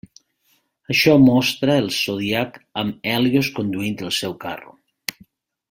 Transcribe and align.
Això 0.93 1.11
mostra 1.25 1.75
el 1.81 1.91
Zodíac 1.97 2.57
amb 2.85 3.07
Hèlios 3.13 3.51
conduint 3.61 4.03
el 4.09 4.13
seu 4.23 4.35
carro. 4.47 4.75